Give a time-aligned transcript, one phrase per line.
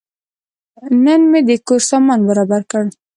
[1.03, 2.83] نن مې د کور سامان برابر کړ.